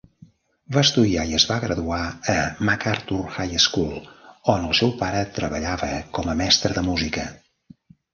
[0.75, 1.99] Va estudiar i es va graduar
[2.35, 2.37] a
[2.69, 3.91] MacArthur High School,
[4.55, 7.27] on el seu pare treballava com a mestre de música.